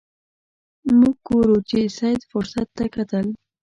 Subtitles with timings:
[0.99, 3.27] موږ ګورو چې سید فرصت ته کتل.